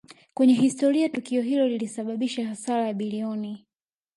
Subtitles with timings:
[0.33, 3.65] kwenye historia Tukio hilo lilisababisha hasara ya bilioni